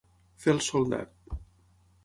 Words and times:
Fer 0.45 0.53
el 0.55 0.61
soldat. 0.69 1.15